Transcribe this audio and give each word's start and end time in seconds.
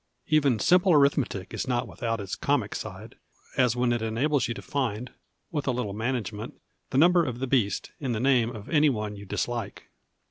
Even 0.29 0.57
simple 0.57 0.93
arithmetic 0.93 1.53
is 1.53 1.67
not 1.67 1.87
without 1.87 2.19
its 2.19 2.33
comic 2.35 2.73
side, 2.73 3.17
as 3.55 3.75
when 3.75 3.93
it 3.93 4.01
enables 4.01 4.47
you 4.47 4.55
to 4.55 4.61
find, 4.63 5.11
with 5.51 5.67
a 5.67 5.71
little 5.71 5.93
management, 5.93 6.59
the 6.89 6.97
Number 6.97 7.23
of 7.23 7.37
the 7.37 7.45
Beast 7.45 7.91
in 7.99 8.11
the 8.11 8.19
name 8.19 8.49
of 8.49 8.67
any 8.67 8.89
one 8.89 9.15
you 9.15 9.25
dislike. 9.27 9.91